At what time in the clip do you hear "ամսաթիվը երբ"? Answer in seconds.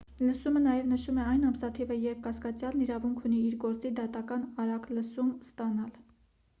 1.49-2.23